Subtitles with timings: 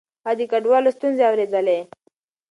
[0.25, 1.79] هغه د کډوالو ستونزې اورېدلې.